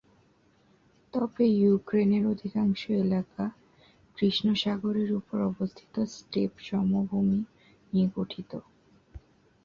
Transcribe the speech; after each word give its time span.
তবে 1.13 1.43
ইউক্রেনের 1.57 2.23
অধিকাংশ 2.25 2.81
এলাকা 3.03 3.43
কৃষ্ণ 4.17 4.47
সাগরের 4.53 5.09
উপরে 5.19 5.41
অবস্থিত 5.51 5.95
স্টেপ 6.15 6.51
সমভূমি 6.67 7.39
নিয়ে 7.93 8.07
গঠিত। 8.17 8.51